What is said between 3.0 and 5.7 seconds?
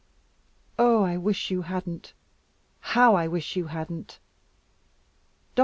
I wish you hadn't. Dr.